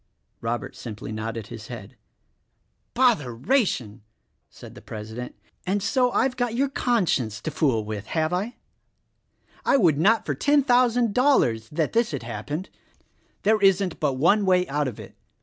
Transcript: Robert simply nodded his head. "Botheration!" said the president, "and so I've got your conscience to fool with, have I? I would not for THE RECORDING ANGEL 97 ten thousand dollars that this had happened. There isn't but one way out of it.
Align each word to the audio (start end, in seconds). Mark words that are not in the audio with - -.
Robert 0.41 0.75
simply 0.75 1.11
nodded 1.11 1.45
his 1.45 1.67
head. 1.67 1.95
"Botheration!" 2.95 4.01
said 4.49 4.73
the 4.73 4.81
president, 4.81 5.35
"and 5.63 5.83
so 5.83 6.11
I've 6.13 6.35
got 6.35 6.55
your 6.55 6.69
conscience 6.69 7.39
to 7.41 7.51
fool 7.51 7.85
with, 7.85 8.07
have 8.07 8.33
I? 8.33 8.55
I 9.63 9.77
would 9.77 9.99
not 9.99 10.25
for 10.25 10.33
THE 10.33 10.37
RECORDING 10.39 10.53
ANGEL 10.53 10.57
97 10.57 10.63
ten 10.63 10.63
thousand 10.63 11.13
dollars 11.13 11.69
that 11.69 11.93
this 11.93 12.09
had 12.09 12.23
happened. 12.23 12.69
There 13.43 13.61
isn't 13.61 13.99
but 13.99 14.13
one 14.13 14.43
way 14.43 14.67
out 14.69 14.87
of 14.87 14.99
it. 14.99 15.15